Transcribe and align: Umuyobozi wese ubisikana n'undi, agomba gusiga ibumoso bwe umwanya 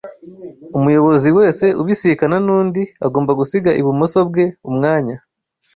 Umuyobozi 0.77 1.29
wese 1.37 1.65
ubisikana 1.81 2.37
n'undi, 2.45 2.81
agomba 3.05 3.31
gusiga 3.39 3.71
ibumoso 3.81 4.19
bwe 4.29 4.45
umwanya 4.69 5.15